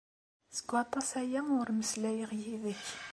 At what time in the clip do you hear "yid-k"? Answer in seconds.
2.41-2.85